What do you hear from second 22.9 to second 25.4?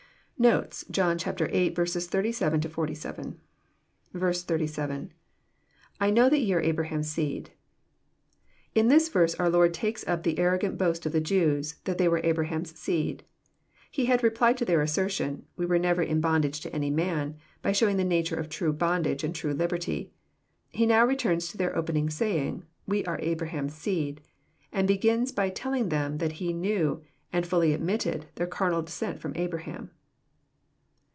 be Abraham's seed," and hegins